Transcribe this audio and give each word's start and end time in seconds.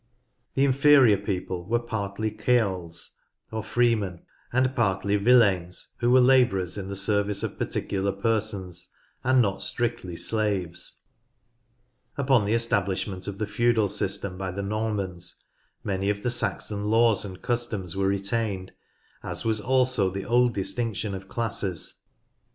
The 0.55 0.65
inferior 0.65 1.17
people 1.19 1.63
were 1.63 1.77
partly 1.77 2.35
ceorls 2.35 3.17
or 3.51 3.63
freemen, 3.63 4.23
and 4.51 4.75
partly 4.75 5.15
villeins 5.15 5.89
who 5.99 6.09
were 6.09 6.19
labourers 6.19 6.75
in 6.75 6.89
the 6.89 6.95
service 6.95 7.43
of 7.43 7.59
particular 7.59 8.11
persons, 8.11 8.91
and 9.23 9.43
not 9.43 9.61
strictly 9.61 10.15
slaves. 10.15 11.03
Upon 12.17 12.45
the 12.45 12.53
establishment 12.55 13.27
of 13.27 13.37
the 13.37 13.45
feudal 13.45 13.89
system 13.89 14.39
by 14.39 14.49
the 14.49 14.63
Normans 14.63 15.43
many 15.83 16.09
of 16.09 16.23
the 16.23 16.31
Saxon 16.31 16.85
laws 16.85 17.23
and 17.23 17.39
customs 17.39 17.95
were 17.95 18.07
retained, 18.07 18.71
as 19.21 19.45
was 19.45 19.61
also 19.61 20.09
the 20.09 20.25
old 20.25 20.51
distinction 20.55 21.13
of 21.13 21.27
classes. 21.27 21.99